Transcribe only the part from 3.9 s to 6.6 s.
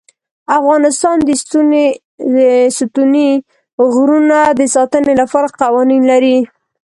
غرونه د ساتنې لپاره قوانین لري.